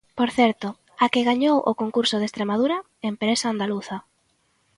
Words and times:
Por 0.17 0.29
certo, 0.39 0.67
a 1.03 1.05
que 1.13 1.27
gañou 1.29 1.57
o 1.71 1.77
concurso 1.81 2.15
de 2.19 2.27
Estremadura, 2.29 2.77
empresa 3.11 3.45
andaluza. 3.49 3.97